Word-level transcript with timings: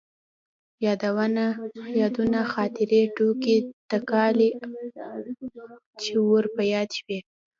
يادونه 1.99 2.39
،خاطرې، 2.53 3.01
ټوکې 3.15 3.55
تکالې 3.91 4.49
چې 6.01 6.13
ور 6.27 6.45
په 6.55 6.61
ياد 6.73 6.89
شوي. 6.97 7.19